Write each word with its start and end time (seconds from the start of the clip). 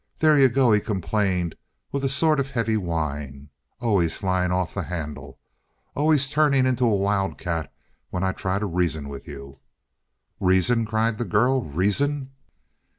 "There 0.17 0.35
you 0.35 0.49
go," 0.49 0.71
he 0.73 0.79
complained, 0.79 1.53
with 1.91 2.03
a 2.03 2.09
sort 2.09 2.39
of 2.39 2.49
heavy 2.49 2.75
whine. 2.75 3.49
"Always 3.79 4.17
flying 4.17 4.51
off 4.51 4.73
the 4.73 4.81
handle. 4.81 5.37
Always 5.95 6.27
turning 6.27 6.65
into 6.65 6.85
a 6.85 6.95
wildcat 6.95 7.71
when 8.09 8.23
I 8.23 8.31
try 8.31 8.57
to 8.57 8.65
reason 8.65 9.09
with 9.09 9.27
you!" 9.27 9.59
"Reason!" 10.39 10.85
cried 10.87 11.19
the 11.19 11.25
girl. 11.25 11.63
"Reason!" 11.63 12.31